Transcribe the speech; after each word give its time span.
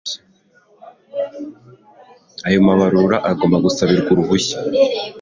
Ayo 2.47 2.59
mabarura 2.67 3.17
agomba 3.31 3.57
gusabirwa 3.65 4.09
uruhushya 4.13 4.57